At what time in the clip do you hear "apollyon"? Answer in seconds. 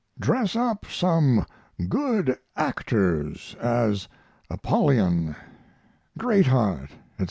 4.49-5.35